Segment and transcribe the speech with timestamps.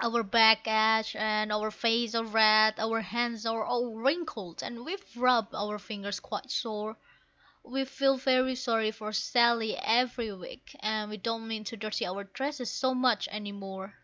[0.00, 5.54] Our backs ache, our faces are red, our hands are all wrinkled, and we've rubbed
[5.54, 6.96] our fingers quite sore;
[7.62, 12.24] We feel very sorry for Sally every week, and we don't mean to dirty our
[12.24, 13.94] dresses so much any more.